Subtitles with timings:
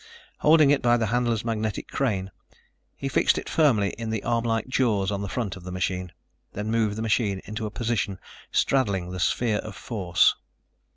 [0.39, 2.31] Holding it by the handler's magnetic crane,
[2.95, 6.11] he fixed it firmly in the armlike jaws on the front of the machine,
[6.53, 8.17] then moved the machine into a position
[8.51, 10.33] straddling the sphere of force.